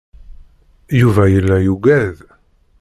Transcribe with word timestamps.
Yuba 0.99 1.23
yella 1.33 1.57
yugad. 1.65 2.17